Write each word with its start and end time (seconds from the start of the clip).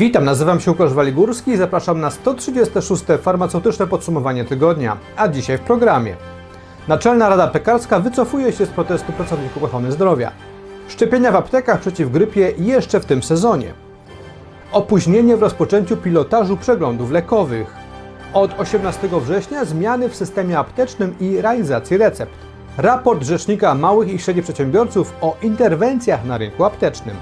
Witam, 0.00 0.24
nazywam 0.24 0.60
się 0.60 0.70
Łukasz 0.70 0.92
Waligórski 0.92 1.50
i 1.50 1.56
zapraszam 1.56 2.00
na 2.00 2.10
136. 2.10 3.04
farmaceutyczne 3.22 3.86
podsumowanie 3.86 4.44
tygodnia, 4.44 4.96
a 5.16 5.28
dzisiaj 5.28 5.58
w 5.58 5.60
programie. 5.60 6.16
Naczelna 6.88 7.28
Rada 7.28 7.46
Pekarska 7.46 8.00
wycofuje 8.00 8.52
się 8.52 8.66
z 8.66 8.68
protestu 8.68 9.12
pracowników 9.12 9.62
ochrony 9.62 9.92
zdrowia. 9.92 10.32
Szczepienia 10.88 11.32
w 11.32 11.36
aptekach 11.36 11.80
przeciw 11.80 12.10
grypie 12.10 12.52
jeszcze 12.58 13.00
w 13.00 13.04
tym 13.04 13.22
sezonie. 13.22 13.72
Opóźnienie 14.72 15.36
w 15.36 15.42
rozpoczęciu 15.42 15.96
pilotażu 15.96 16.56
przeglądów 16.56 17.10
lekowych. 17.10 17.74
Od 18.32 18.60
18 18.60 19.08
września 19.20 19.64
zmiany 19.64 20.08
w 20.08 20.16
systemie 20.16 20.58
aptecznym 20.58 21.14
i 21.20 21.40
realizacji 21.40 21.96
recept. 21.96 22.32
Raport 22.78 23.22
Rzecznika 23.22 23.74
Małych 23.74 24.08
i 24.08 24.18
Średnich 24.18 24.44
Przedsiębiorców 24.44 25.12
o 25.20 25.36
interwencjach 25.42 26.24
na 26.24 26.38
rynku 26.38 26.64
aptecznym. 26.64 27.16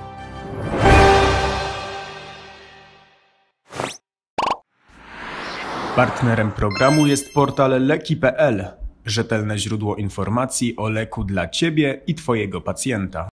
Partnerem 5.99 6.53
programu 6.53 7.07
jest 7.07 7.33
portal 7.35 7.87
leki.pl, 7.87 8.69
rzetelne 9.05 9.59
źródło 9.59 9.97
informacji 9.97 10.77
o 10.77 10.89
leku 10.89 11.25
dla 11.25 11.49
Ciebie 11.49 12.01
i 12.07 12.15
Twojego 12.15 12.61
pacjenta. 12.61 13.29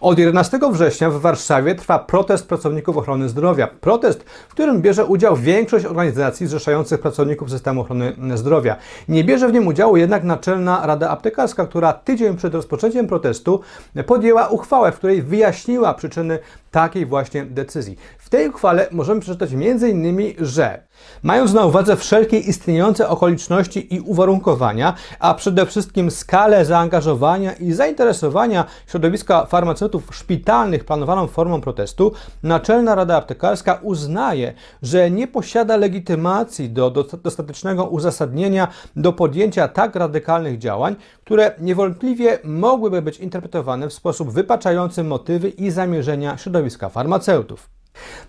Od 0.00 0.18
11 0.18 0.58
września 0.72 1.10
w 1.10 1.20
Warszawie 1.20 1.74
trwa 1.74 1.98
protest 1.98 2.48
pracowników 2.48 2.96
ochrony 2.96 3.28
zdrowia. 3.28 3.66
Protest, 3.66 4.22
w 4.48 4.52
którym 4.52 4.82
bierze 4.82 5.04
udział 5.04 5.36
większość 5.36 5.84
organizacji 5.84 6.46
zrzeszających 6.46 7.00
pracowników 7.00 7.50
systemu 7.50 7.80
ochrony 7.80 8.12
zdrowia. 8.34 8.76
Nie 9.08 9.24
bierze 9.24 9.48
w 9.48 9.52
nim 9.52 9.66
udziału 9.66 9.96
jednak 9.96 10.24
Naczelna 10.24 10.86
Rada 10.86 11.10
Aptekarska, 11.10 11.66
która 11.66 11.92
tydzień 11.92 12.36
przed 12.36 12.54
rozpoczęciem 12.54 13.06
protestu 13.06 13.60
podjęła 14.06 14.48
uchwałę, 14.48 14.92
w 14.92 14.96
której 14.96 15.22
wyjaśniła 15.22 15.94
przyczyny 15.94 16.38
takiej 16.70 17.06
właśnie 17.06 17.44
decyzji. 17.44 17.96
W 18.18 18.30
tej 18.30 18.48
uchwale 18.48 18.88
możemy 18.90 19.20
przeczytać 19.20 19.50
m.in., 19.52 20.34
że 20.38 20.89
mając 21.22 21.52
na 21.52 21.66
uwadze 21.66 21.96
wszelkie 21.96 22.38
istniejące 22.38 23.08
okoliczności 23.08 23.94
i 23.94 24.00
uwarunkowania, 24.00 24.94
a 25.18 25.34
przede 25.34 25.66
wszystkim 25.66 26.10
skalę 26.10 26.64
zaangażowania 26.64 27.52
i 27.52 27.72
zainteresowania 27.72 28.64
środowiska 28.86 29.46
farmaceutów 29.46 30.16
szpitalnych 30.16 30.84
planowaną 30.84 31.26
formą 31.26 31.60
protestu, 31.60 32.12
Naczelna 32.42 32.94
Rada 32.94 33.16
Aptekarska 33.16 33.78
uznaje, 33.82 34.54
że 34.82 35.10
nie 35.10 35.26
posiada 35.26 35.76
legitymacji 35.76 36.70
do 36.70 36.90
dostatecznego 37.22 37.84
uzasadnienia 37.84 38.68
do 38.96 39.12
podjęcia 39.12 39.68
tak 39.68 39.96
radykalnych 39.96 40.58
działań, 40.58 40.96
które 41.24 41.52
niewątpliwie 41.60 42.38
mogłyby 42.44 43.02
być 43.02 43.18
interpretowane 43.18 43.88
w 43.88 43.92
sposób 43.92 44.30
wypaczający 44.32 45.04
motywy 45.04 45.48
i 45.48 45.70
zamierzenia 45.70 46.38
środowiska 46.38 46.88
farmaceutów. 46.88 47.79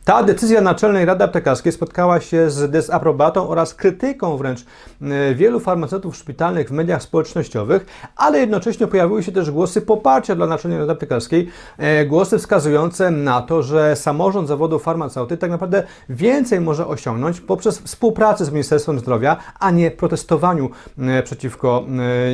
Ta 0.05 0.23
decyzja 0.23 0.61
Naczelnej 0.61 1.05
Rady 1.05 1.23
Aptekarskiej 1.23 1.71
spotkała 1.71 2.21
się 2.21 2.49
z 2.49 2.71
dezaprobatą 2.71 3.49
oraz 3.49 3.73
krytyką 3.73 4.37
wręcz 4.37 4.65
e, 5.01 5.35
wielu 5.35 5.59
farmaceutów 5.59 6.15
szpitalnych 6.15 6.69
w 6.69 6.71
mediach 6.71 7.03
społecznościowych, 7.03 7.85
ale 8.15 8.39
jednocześnie 8.39 8.87
pojawiły 8.87 9.23
się 9.23 9.31
też 9.31 9.51
głosy 9.51 9.81
poparcia 9.81 10.35
dla 10.35 10.47
Naczelnej 10.47 10.79
Rady 10.79 10.91
Aptekarskiej, 10.91 11.49
e, 11.77 12.05
głosy 12.05 12.37
wskazujące 12.37 13.11
na 13.11 13.41
to, 13.41 13.63
że 13.63 13.95
samorząd 13.95 14.47
zawodu 14.47 14.79
farmaceuty 14.79 15.37
tak 15.37 15.51
naprawdę 15.51 15.83
więcej 16.09 16.61
może 16.61 16.87
osiągnąć 16.87 17.41
poprzez 17.41 17.79
współpracę 17.79 18.45
z 18.45 18.51
Ministerstwem 18.51 18.99
Zdrowia, 18.99 19.37
a 19.59 19.71
nie 19.71 19.91
protestowaniu 19.91 20.69
e, 20.99 21.23
przeciwko 21.23 21.85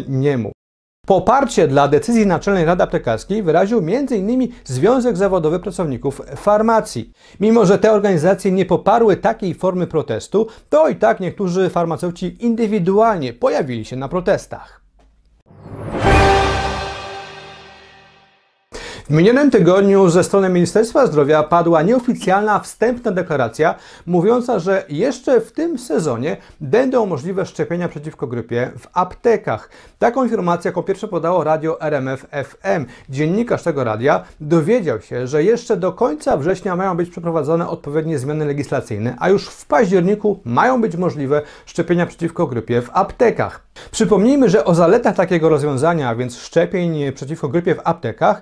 niemu. 0.08 0.57
Poparcie 1.08 1.68
dla 1.68 1.88
decyzji 1.88 2.26
Naczelnej 2.26 2.66
Rady 2.66 2.84
Aptekarskiej 2.84 3.44
wyraził 3.44 3.78
m.in. 3.78 4.48
Związek 4.64 5.18
Zawodowy 5.18 5.60
Pracowników 5.60 6.22
Farmacji. 6.36 7.12
Mimo, 7.40 7.66
że 7.66 7.78
te 7.80 7.92
organizacje 7.92 8.52
nie 8.52 8.66
poparły 8.66 9.18
takiej 9.18 9.54
formy 9.54 9.88
protestu, 9.88 10.48
to 10.70 10.90
i 10.90 10.96
tak 10.96 11.20
niektórzy 11.20 11.70
farmaceuci 11.70 12.46
indywidualnie 12.46 13.34
pojawili 13.34 13.86
się 13.86 13.96
na 13.96 14.08
protestach. 14.08 14.87
W 19.10 19.12
minionym 19.12 19.52
tygodniu 19.52 20.10
ze 20.10 20.24
strony 20.24 20.50
Ministerstwa 20.50 21.08
Zdrowia 21.08 21.44
padła 21.44 21.82
nieoficjalna 21.82 22.60
wstępna 22.60 23.12
deklaracja 23.12 23.76
mówiąca, 24.06 24.60
że 24.60 24.84
jeszcze 24.90 25.42
w 25.42 25.52
tym 25.52 25.80
sezonie 25.80 26.38
będą 26.62 27.06
możliwe 27.06 27.46
szczepienia 27.46 27.90
przeciwko 27.90 28.28
grypie 28.28 28.72
w 28.80 28.88
aptekach. 28.94 29.70
Taką 30.00 30.24
informację 30.24 30.70
jako 30.70 30.84
pierwsze 30.84 31.08
podało 31.08 31.44
radio 31.44 31.82
RMF 31.82 32.26
FM. 32.44 32.86
Dziennikarz 33.10 33.64
tego 33.64 33.84
radia 33.84 34.24
dowiedział 34.40 35.02
się, 35.02 35.28
że 35.28 35.44
jeszcze 35.44 35.78
do 35.78 35.92
końca 35.92 36.38
września 36.38 36.76
mają 36.76 36.98
być 36.98 37.10
przeprowadzone 37.10 37.70
odpowiednie 37.70 38.20
zmiany 38.20 38.46
legislacyjne, 38.46 39.16
a 39.20 39.30
już 39.30 39.48
w 39.48 39.66
październiku 39.66 40.40
mają 40.46 40.82
być 40.82 40.96
możliwe 40.96 41.42
szczepienia 41.66 42.06
przeciwko 42.06 42.48
grypie 42.48 42.82
w 42.82 42.90
aptekach. 42.94 43.68
Przypomnijmy, 43.92 44.50
że 44.50 44.66
o 44.66 44.76
zaletach 44.76 45.16
takiego 45.16 45.50
rozwiązania, 45.50 46.10
a 46.10 46.16
więc 46.16 46.38
szczepień 46.38 47.12
przeciwko 47.12 47.48
grypie 47.48 47.76
w 47.76 47.82
aptekach, 47.84 48.42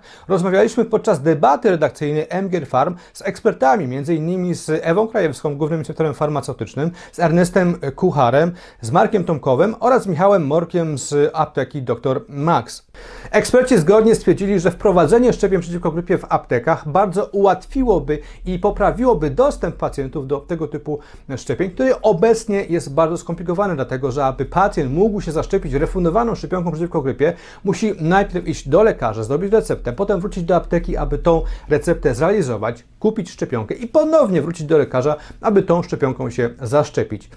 rozmawialiśmy 0.55 0.85
podczas 0.85 1.21
debaty 1.21 1.69
redakcyjnej 1.71 2.27
MGR 2.43 2.67
Farm 2.67 2.95
z 3.13 3.21
ekspertami, 3.21 3.97
m.in. 3.97 4.55
z 4.55 4.69
Ewą 4.83 5.07
Krajewską, 5.07 5.57
głównym 5.57 5.79
inspektorem 5.79 6.13
farmaceutycznym, 6.13 6.91
z 7.11 7.19
Ernestem 7.19 7.79
Kucharem, 7.95 8.51
z 8.81 8.91
Markiem 8.91 9.23
Tomkowem 9.23 9.75
oraz 9.79 10.07
Michałem 10.07 10.47
Morkiem 10.47 10.97
z 10.97 11.31
apteki 11.33 11.81
Dr. 11.81 12.21
Max. 12.29 12.84
Eksperci 13.31 13.77
zgodnie 13.77 14.15
stwierdzili, 14.15 14.59
że 14.59 14.71
wprowadzenie 14.71 15.33
szczepień 15.33 15.61
przeciwko 15.61 15.91
grypie 15.91 16.17
w 16.17 16.25
aptekach 16.29 16.89
bardzo 16.89 17.25
ułatwiłoby 17.25 18.19
i 18.45 18.59
poprawiłoby 18.59 19.29
dostęp 19.29 19.75
pacjentów 19.75 20.27
do 20.27 20.39
tego 20.39 20.67
typu 20.67 20.99
szczepień, 21.37 21.71
który 21.71 22.01
obecnie 22.01 22.65
jest 22.65 22.93
bardzo 22.93 23.17
skomplikowany, 23.17 23.75
dlatego 23.75 24.11
że 24.11 24.25
aby 24.25 24.45
pacjent 24.45 24.93
mógł 24.93 25.21
się 25.21 25.31
zaszczepić 25.31 25.73
refundowaną 25.73 26.35
szczepionką 26.35 26.71
przeciwko 26.71 27.01
grypie, 27.01 27.33
musi 27.63 27.93
najpierw 27.99 28.47
iść 28.47 28.69
do 28.69 28.83
lekarza, 28.83 29.23
zrobić 29.23 29.51
receptę, 29.51 29.93
potem 29.93 30.19
wrócić 30.19 30.43
do 30.43 30.55
apteki, 30.55 30.97
aby 30.97 31.17
tą 31.17 31.41
receptę 31.69 32.15
zrealizować, 32.15 32.83
kupić 32.99 33.31
szczepionkę 33.31 33.75
i 33.75 33.87
ponownie 33.87 34.41
wrócić 34.41 34.67
do 34.67 34.77
lekarza, 34.77 35.15
aby 35.41 35.63
tą 35.63 35.83
szczepionką 35.83 36.29
się 36.29 36.49
zaszczepić. 36.61 37.29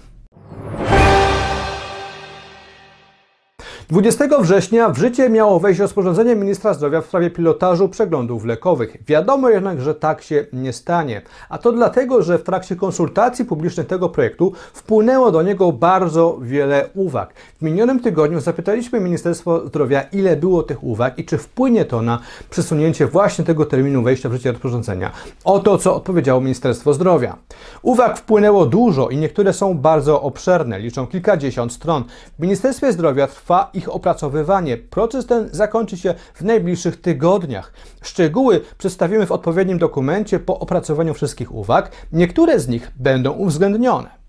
20 3.89 4.41
września 4.41 4.89
w 4.89 4.97
życie 4.97 5.29
miało 5.29 5.59
wejść 5.59 5.79
rozporządzenie 5.79 6.35
ministra 6.35 6.73
zdrowia 6.73 7.01
w 7.01 7.05
sprawie 7.05 7.29
pilotażu 7.29 7.89
przeglądów 7.89 8.45
lekowych. 8.45 8.97
Wiadomo 9.07 9.49
jednak, 9.49 9.81
że 9.81 9.95
tak 9.95 10.21
się 10.21 10.45
nie 10.53 10.73
stanie. 10.73 11.21
A 11.49 11.57
to 11.57 11.71
dlatego, 11.71 12.21
że 12.21 12.37
w 12.37 12.43
trakcie 12.43 12.75
konsultacji 12.75 13.45
publicznych 13.45 13.87
tego 13.87 14.09
projektu 14.09 14.53
wpłynęło 14.73 15.31
do 15.31 15.41
niego 15.41 15.71
bardzo 15.71 16.39
wiele 16.41 16.89
uwag. 16.95 17.33
W 17.33 17.61
minionym 17.61 17.99
tygodniu 17.99 18.39
zapytaliśmy 18.39 18.99
Ministerstwo 18.99 19.67
Zdrowia, 19.67 20.01
ile 20.01 20.35
było 20.35 20.63
tych 20.63 20.83
uwag 20.83 21.19
i 21.19 21.25
czy 21.25 21.37
wpłynie 21.37 21.85
to 21.85 22.01
na 22.01 22.19
przesunięcie 22.49 23.07
właśnie 23.07 23.45
tego 23.45 23.65
terminu 23.65 24.03
wejścia 24.03 24.29
w 24.29 24.33
życie 24.33 24.51
rozporządzenia. 24.51 25.11
Oto 25.43 25.77
co 25.77 25.95
odpowiedziało 25.95 26.41
Ministerstwo 26.41 26.93
Zdrowia. 26.93 27.35
Uwag 27.81 28.17
wpłynęło 28.17 28.65
dużo 28.65 29.09
i 29.09 29.17
niektóre 29.17 29.53
są 29.53 29.73
bardzo 29.73 30.21
obszerne, 30.21 30.79
liczą 30.79 31.07
kilkadziesiąt 31.07 31.73
stron. 31.73 32.03
W 32.39 32.41
Ministerstwie 32.41 32.93
Zdrowia 32.93 33.27
trwa 33.27 33.69
ich 33.79 33.95
opracowywanie. 33.95 34.77
Proces 34.77 35.25
ten 35.25 35.49
zakończy 35.51 35.97
się 35.97 36.13
w 36.33 36.41
najbliższych 36.41 37.01
tygodniach. 37.01 37.73
Szczegóły 38.01 38.61
przedstawimy 38.77 39.25
w 39.25 39.31
odpowiednim 39.31 39.77
dokumencie 39.77 40.39
po 40.39 40.59
opracowaniu 40.59 41.13
wszystkich 41.13 41.53
uwag. 41.55 41.91
Niektóre 42.13 42.59
z 42.59 42.67
nich 42.67 42.91
będą 42.95 43.31
uwzględnione. 43.31 44.19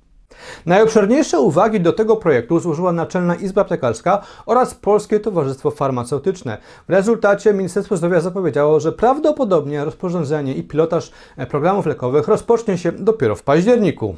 Najobszerniejsze 0.66 1.40
uwagi 1.40 1.80
do 1.80 1.92
tego 1.92 2.16
projektu 2.16 2.60
złożyła 2.60 2.92
Naczelna 2.92 3.34
Izba 3.34 3.60
Aptekarska 3.60 4.22
oraz 4.46 4.74
Polskie 4.74 5.20
Towarzystwo 5.20 5.70
Farmaceutyczne. 5.70 6.58
W 6.88 6.90
rezultacie 6.90 7.54
Ministerstwo 7.54 7.96
Zdrowia 7.96 8.20
zapowiedziało, 8.20 8.80
że 8.80 8.92
prawdopodobnie 8.92 9.84
rozporządzenie 9.84 10.54
i 10.54 10.62
pilotaż 10.62 11.10
programów 11.48 11.86
lekowych 11.86 12.28
rozpocznie 12.28 12.78
się 12.78 12.92
dopiero 12.92 13.36
w 13.36 13.42
październiku. 13.42 14.16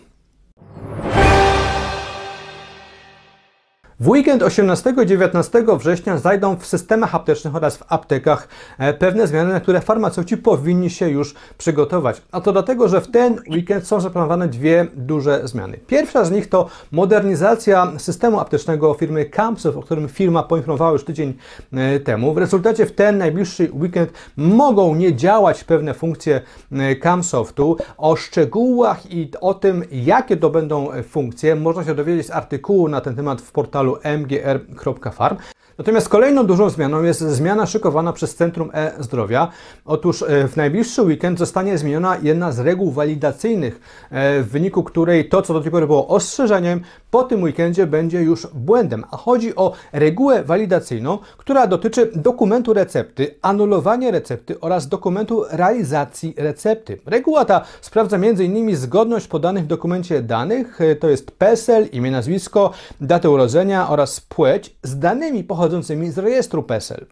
W 4.02 4.08
weekend 4.08 4.42
18 4.42 4.94
i 5.02 5.06
19 5.06 5.64
września 5.78 6.18
zajdą 6.18 6.56
w 6.56 6.66
systemach 6.66 7.14
aptecznych 7.14 7.56
oraz 7.56 7.76
w 7.76 7.82
aptekach 7.88 8.48
e, 8.78 8.94
pewne 8.94 9.26
zmiany, 9.26 9.52
na 9.52 9.60
które 9.60 9.80
farmaceuci 9.80 10.36
powinni 10.36 10.90
się 10.90 11.08
już 11.08 11.34
przygotować. 11.58 12.22
A 12.32 12.40
to 12.40 12.52
dlatego, 12.52 12.88
że 12.88 13.00
w 13.00 13.10
ten 13.10 13.40
weekend 13.50 13.86
są 13.86 14.00
zaplanowane 14.00 14.48
dwie 14.48 14.86
duże 14.96 15.40
zmiany. 15.44 15.78
Pierwsza 15.86 16.24
z 16.24 16.30
nich 16.30 16.48
to 16.48 16.68
modernizacja 16.92 17.92
systemu 17.98 18.40
aptecznego 18.40 18.94
firmy 18.94 19.24
Campsoft, 19.24 19.78
o 19.78 19.82
którym 19.82 20.08
firma 20.08 20.42
poinformowała 20.42 20.92
już 20.92 21.04
tydzień 21.04 21.34
e, 21.72 22.00
temu. 22.00 22.34
W 22.34 22.38
rezultacie 22.38 22.86
w 22.86 22.92
ten 22.92 23.18
najbliższy 23.18 23.70
weekend 23.72 24.12
mogą 24.36 24.94
nie 24.94 25.16
działać 25.16 25.64
pewne 25.64 25.94
funkcje 25.94 26.40
e, 26.72 26.96
Campsoftu. 26.96 27.76
O 27.96 28.16
szczegółach 28.16 29.12
i 29.12 29.30
o 29.40 29.54
tym, 29.54 29.84
jakie 29.92 30.36
to 30.36 30.50
będą 30.50 30.88
funkcje, 31.08 31.56
można 31.56 31.84
się 31.84 31.94
dowiedzieć 31.94 32.26
z 32.26 32.30
artykułu 32.30 32.88
na 32.88 33.00
ten 33.00 33.16
temat 33.16 33.40
w 33.40 33.52
portalu 33.52 33.91
portalu 33.92 34.18
mgr.farm. 34.18 35.36
Natomiast 35.78 36.08
kolejną 36.08 36.46
dużą 36.46 36.70
zmianą 36.70 37.02
jest 37.02 37.20
zmiana 37.20 37.66
szykowana 37.66 38.12
przez 38.12 38.34
Centrum 38.34 38.70
E-Zdrowia. 38.74 39.48
Otóż 39.84 40.22
e, 40.22 40.48
w 40.48 40.56
najbliższy 40.56 41.02
weekend 41.02 41.38
zostanie 41.38 41.78
zmieniona 41.78 42.16
jedna 42.22 42.52
z 42.52 42.58
reguł 42.58 42.90
walidacyjnych, 42.90 43.80
e, 44.10 44.42
w 44.42 44.48
wyniku 44.48 44.82
której 44.82 45.28
to, 45.28 45.42
co 45.42 45.54
do 45.54 45.60
tej 45.60 45.70
pory 45.70 45.86
było 45.86 46.08
ostrzeżeniem, 46.08 46.80
po 47.10 47.22
tym 47.22 47.42
weekendzie 47.42 47.86
będzie 47.86 48.22
już 48.22 48.46
błędem. 48.46 49.04
A 49.10 49.16
chodzi 49.16 49.56
o 49.56 49.72
regułę 49.92 50.44
walidacyjną, 50.44 51.18
która 51.36 51.66
dotyczy 51.66 52.10
dokumentu 52.14 52.72
recepty, 52.72 53.34
anulowania 53.42 54.10
recepty 54.10 54.60
oraz 54.60 54.88
dokumentu 54.88 55.44
realizacji 55.50 56.34
recepty. 56.36 56.98
Reguła 57.06 57.44
ta 57.44 57.64
sprawdza 57.80 58.16
m.in. 58.16 58.76
zgodność 58.76 59.26
podanych 59.28 59.64
w 59.64 59.66
dokumencie 59.66 60.22
danych, 60.22 60.80
e, 60.80 60.96
to 60.96 61.10
jest 61.10 61.30
PESEL, 61.30 61.88
imię, 61.92 62.10
nazwisko, 62.10 62.70
datę 63.00 63.30
urodzenia 63.30 63.71
oraz 63.80 64.20
płeć 64.20 64.76
z 64.82 64.98
danymi 64.98 65.44
pochodzącymi 65.44 66.10
z 66.10 66.18
rejestru 66.18 66.62
PESEL. 66.62 67.06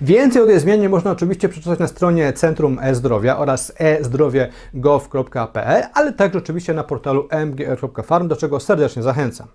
Więcej 0.00 0.42
o 0.42 0.46
tej 0.46 0.60
zmianie 0.60 0.88
można 0.88 1.10
oczywiście 1.10 1.48
przeczytać 1.48 1.78
na 1.78 1.86
stronie 1.86 2.32
Centrum 2.32 2.78
E-Zdrowia 2.82 3.38
oraz 3.38 3.72
e-zdrowie.gov.pl, 3.78 5.82
ale 5.94 6.12
także 6.12 6.38
oczywiście 6.38 6.74
na 6.74 6.84
portalu 6.84 7.28
mgr.farm, 7.46 8.28
do 8.28 8.36
czego 8.36 8.60
serdecznie 8.60 9.02
zachęcam. 9.02 9.46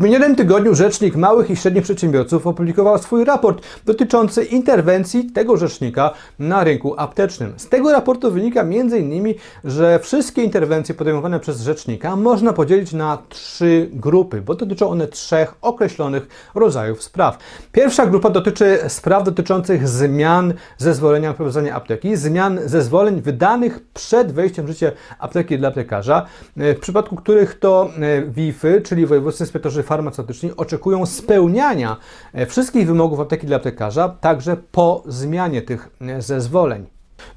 W 0.00 0.02
minionym 0.02 0.36
tygodniu 0.36 0.74
Rzecznik 0.74 1.16
Małych 1.16 1.50
i 1.50 1.56
Średnich 1.56 1.84
Przedsiębiorców 1.84 2.46
opublikował 2.46 2.98
swój 2.98 3.24
raport 3.24 3.66
dotyczący 3.86 4.44
interwencji 4.44 5.24
tego 5.32 5.56
rzecznika 5.56 6.10
na 6.38 6.64
rynku 6.64 6.94
aptecznym. 6.96 7.52
Z 7.56 7.68
tego 7.68 7.92
raportu 7.92 8.30
wynika 8.30 8.60
m.in., 8.60 9.34
że 9.64 9.98
wszystkie 9.98 10.42
interwencje 10.42 10.94
podejmowane 10.94 11.40
przez 11.40 11.60
rzecznika 11.60 12.16
można 12.16 12.52
podzielić 12.52 12.92
na 12.92 13.18
trzy 13.28 13.88
grupy, 13.92 14.42
bo 14.42 14.54
dotyczą 14.54 14.88
one 14.88 15.06
trzech 15.08 15.54
określonych 15.62 16.28
rodzajów 16.54 17.02
spraw. 17.02 17.38
Pierwsza 17.72 18.06
grupa 18.06 18.30
dotyczy 18.30 18.78
spraw 18.88 19.24
dotyczących 19.24 19.88
zmian 19.88 20.54
zezwolenia 20.78 21.28
na 21.28 21.34
prowadzenie 21.34 21.74
apteki, 21.74 22.16
zmian 22.16 22.60
zezwoleń 22.64 23.20
wydanych 23.20 23.80
przed 23.94 24.32
wejściem 24.32 24.66
w 24.66 24.68
życie 24.68 24.92
apteki 25.18 25.58
dla 25.58 25.68
aptekarza, 25.68 26.26
w 26.56 26.78
przypadku 26.80 27.16
których 27.16 27.58
to 27.58 27.90
WIF-y, 28.28 28.80
czyli 28.80 29.06
wojewódzcy 29.06 29.44
inspektorzy 29.44 29.82
farmaceutyczni 29.90 30.50
oczekują 30.56 31.06
spełniania 31.06 31.96
e, 32.32 32.46
wszystkich 32.46 32.86
wymogów 32.86 33.20
apteki 33.20 33.46
dla 33.46 33.56
aptekarza, 33.56 34.08
także 34.08 34.56
po 34.72 35.02
zmianie 35.06 35.62
tych 35.62 35.88
e, 36.00 36.22
zezwoleń. 36.22 36.86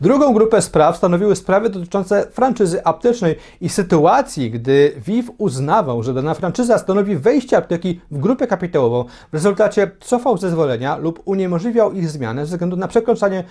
Drugą 0.01 0.33
grupę 0.33 0.61
spraw 0.61 0.97
stanowiły 0.97 1.35
sprawy 1.35 1.69
dotyczące 1.69 2.27
franczyzy 2.31 2.85
aptecznej 2.85 3.35
i 3.61 3.69
sytuacji, 3.69 4.51
gdy 4.51 4.93
WIF 4.97 5.31
uznawał, 5.37 6.03
że 6.03 6.13
dana 6.13 6.33
franczyza 6.33 6.77
stanowi 6.77 7.15
wejście 7.15 7.57
apteki 7.57 8.01
w 8.11 8.19
grupę 8.19 8.47
kapitałową, 8.47 9.05
w 9.31 9.33
rezultacie 9.33 9.91
cofał 9.99 10.37
zezwolenia 10.37 10.97
lub 10.97 11.21
uniemożliwiał 11.25 11.93
ich 11.93 12.09
zmianę 12.09 12.45
ze 12.45 12.51
względu 12.51 12.77
na 12.77 12.87
przekroczenie 12.87 13.43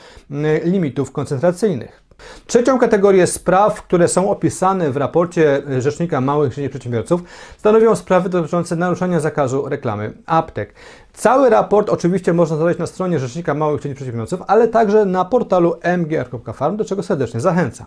limitów 0.64 1.12
koncentracyjnych. 1.12 2.01
Trzecią 2.46 2.78
kategorię 2.78 3.26
spraw, 3.26 3.82
które 3.82 4.08
są 4.08 4.30
opisane 4.30 4.90
w 4.90 4.96
raporcie 4.96 5.62
Rzecznika 5.78 6.20
Małych 6.20 6.52
i 6.52 6.54
Średnich 6.54 6.70
Przedsiębiorców, 6.70 7.22
stanowią 7.58 7.96
sprawy 7.96 8.28
dotyczące 8.28 8.76
naruszania 8.76 9.20
zakazu 9.20 9.68
reklamy 9.68 10.12
aptek. 10.26 10.74
Cały 11.12 11.50
raport 11.50 11.90
oczywiście 11.90 12.32
można 12.32 12.56
znaleźć 12.56 12.78
na 12.78 12.86
stronie 12.86 13.18
Rzecznika 13.18 13.54
Małych 13.54 13.80
i 13.80 13.82
Średnich 13.82 13.96
Przedsiębiorców, 13.96 14.40
ale 14.46 14.68
także 14.68 15.04
na 15.04 15.24
portalu 15.24 15.74
mgr.farm, 15.98 16.76
do 16.76 16.84
czego 16.84 17.02
serdecznie 17.02 17.40
zachęcam. 17.40 17.86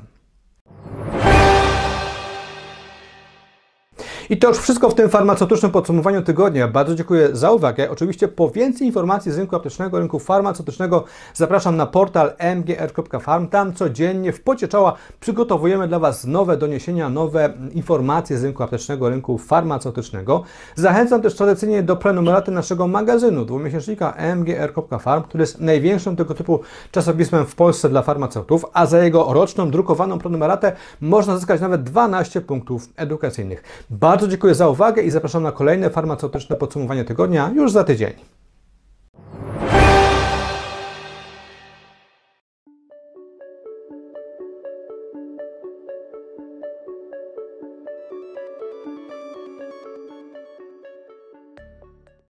I 4.29 4.37
to 4.37 4.47
już 4.47 4.57
wszystko 4.57 4.89
w 4.89 4.95
tym 4.95 5.09
farmaceutycznym 5.09 5.71
podsumowaniu 5.71 6.21
tygodnia. 6.21 6.67
Bardzo 6.67 6.95
dziękuję 6.95 7.29
za 7.33 7.51
uwagę. 7.51 7.91
Oczywiście 7.91 8.27
po 8.27 8.49
więcej 8.49 8.87
informacji 8.87 9.31
z 9.31 9.37
rynku 9.37 9.55
aptecznego, 9.55 9.99
rynku 9.99 10.19
farmaceutycznego 10.19 11.03
zapraszam 11.33 11.77
na 11.77 11.85
portal 11.85 12.33
mgr.farm. 12.55 13.47
Tam 13.47 13.73
codziennie 13.73 14.33
w 14.33 14.41
pocie 14.41 14.67
czoła 14.67 14.93
przygotowujemy 15.19 15.87
dla 15.87 15.99
Was 15.99 16.25
nowe 16.25 16.57
doniesienia, 16.57 17.09
nowe 17.09 17.53
informacje 17.73 18.37
z 18.37 18.43
rynku 18.43 18.63
aptecznego, 18.63 19.09
rynku 19.09 19.37
farmaceutycznego. 19.37 20.43
Zachęcam 20.75 21.21
też 21.21 21.35
tradycyjnie 21.35 21.83
do 21.83 21.95
prenumeraty 21.95 22.51
naszego 22.51 22.87
magazynu, 22.87 23.45
dwumiesięcznika 23.45 24.13
mgr.farm, 24.35 25.23
który 25.23 25.41
jest 25.41 25.61
największym 25.61 26.15
tego 26.15 26.33
typu 26.33 26.59
czasopismem 26.91 27.45
w 27.45 27.55
Polsce 27.55 27.89
dla 27.89 28.01
farmaceutów, 28.01 28.65
a 28.73 28.85
za 28.85 29.03
jego 29.03 29.33
roczną 29.33 29.71
drukowaną 29.71 30.19
prenumeratę 30.19 30.71
można 31.01 31.37
zyskać 31.37 31.61
nawet 31.61 31.83
12 31.83 32.41
punktów 32.41 32.89
edukacyjnych. 32.95 33.63
Bardzo 34.15 34.27
dziękuję 34.27 34.55
za 34.55 34.69
uwagę 34.69 35.01
i 35.01 35.11
zapraszam 35.11 35.43
na 35.43 35.51
kolejne 35.51 35.89
farmaceutyczne 35.89 36.55
podsumowanie 36.55 37.05
tygodnia 37.05 37.51
już 37.55 37.71
za 37.71 37.83
tydzień. 37.83 38.34